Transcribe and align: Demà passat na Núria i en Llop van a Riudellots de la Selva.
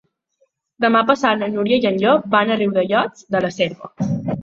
Demà 0.85 1.01
passat 1.11 1.37
na 1.43 1.51
Núria 1.57 1.79
i 1.83 1.87
en 1.91 2.01
Llop 2.01 2.27
van 2.39 2.57
a 2.57 2.61
Riudellots 2.65 3.33
de 3.37 3.47
la 3.49 3.57
Selva. 3.63 3.97